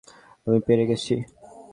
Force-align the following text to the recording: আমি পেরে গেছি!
আমি 0.47 0.59
পেরে 0.67 0.83
গেছি! 0.89 1.15